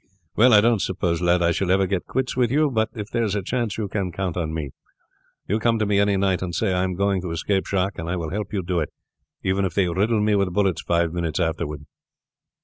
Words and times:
Well, 0.35 0.51
I 0.51 0.61
don't 0.61 0.81
suppose, 0.81 1.21
lad, 1.21 1.43
I 1.43 1.51
shall 1.51 1.69
ever 1.69 1.85
get 1.85 2.07
quits 2.07 2.35
with 2.35 2.49
you, 2.49 2.71
but 2.71 2.89
if 2.95 3.11
there 3.11 3.21
is 3.21 3.35
a 3.35 3.43
chance 3.43 3.77
you 3.77 3.87
can 3.87 4.11
count 4.11 4.35
upon 4.35 4.51
me. 4.51 4.71
You 5.47 5.59
come 5.59 5.77
to 5.77 5.85
me 5.85 5.99
any 5.99 6.17
night 6.17 6.41
and 6.41 6.55
say 6.55 6.73
I 6.73 6.83
am 6.83 6.95
going 6.95 7.21
to 7.21 7.29
escape, 7.29 7.67
Jacques, 7.67 7.99
and 7.99 8.09
I 8.09 8.15
will 8.15 8.31
help 8.31 8.51
you 8.51 8.61
to 8.61 8.65
do 8.67 8.79
it, 8.79 8.89
even 9.43 9.63
if 9.63 9.75
they 9.75 9.87
riddle 9.87 10.19
me 10.19 10.33
with 10.33 10.51
bullets 10.53 10.81
five 10.81 11.13
minutes 11.13 11.39
afterward." 11.39 11.85